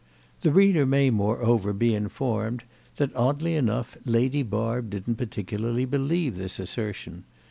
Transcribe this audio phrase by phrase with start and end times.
[0.41, 2.63] The reader may, moreover, be informed
[2.95, 7.23] that, oddly enough, Lady Barb didn't particularly believe this assertion.